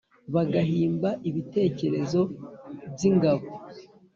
[0.33, 2.21] bagahimba Ibitekerezo
[2.93, 3.45] By’ingabo.